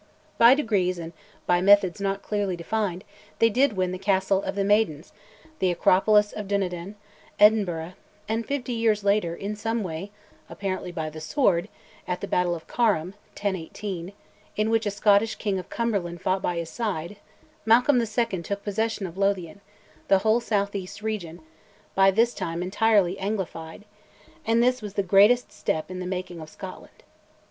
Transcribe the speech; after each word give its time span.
By 0.39 0.55
degrees 0.55 0.97
and 0.97 1.13
by 1.45 1.61
methods 1.61 2.01
not 2.01 2.23
clearly 2.23 2.55
defined 2.55 3.03
they 3.37 3.51
did 3.51 3.73
win 3.73 3.91
the 3.91 3.99
Castle 3.99 4.41
of 4.41 4.55
the 4.55 4.63
Maidens, 4.63 5.13
the 5.59 5.69
acropolis 5.69 6.31
of 6.31 6.47
Dunedin, 6.47 6.95
Edinburgh; 7.39 7.93
and 8.27 8.43
fifty 8.43 8.73
years 8.73 9.03
later, 9.03 9.35
in 9.35 9.55
some 9.55 9.83
way, 9.83 10.09
apparently 10.49 10.91
by 10.91 11.11
the 11.11 11.21
sword, 11.21 11.69
at 12.07 12.19
the 12.19 12.27
battle 12.27 12.55
of 12.55 12.65
Carham 12.65 13.09
(1018), 13.37 14.13
in 14.55 14.71
which 14.71 14.87
a 14.87 14.89
Scottish 14.89 15.35
king 15.35 15.59
of 15.59 15.69
Cumberland 15.69 16.19
fought 16.19 16.41
by 16.41 16.57
his 16.57 16.71
side, 16.71 17.17
Malcolm 17.63 18.01
II. 18.01 18.41
took 18.41 18.63
possession 18.63 19.05
of 19.05 19.19
Lothian, 19.19 19.61
the 20.07 20.17
whole 20.25 20.39
south 20.39 20.73
east 20.73 21.03
region, 21.03 21.41
by 21.93 22.09
this 22.09 22.33
time 22.33 22.63
entirely 22.63 23.17
anglified, 23.17 23.83
and 24.47 24.63
this 24.63 24.81
was 24.81 24.95
the 24.95 25.03
greatest 25.03 25.51
step 25.51 25.91
in 25.91 25.99
the 25.99 26.07
making 26.07 26.41
of 26.41 26.49
Scotland. 26.49 27.03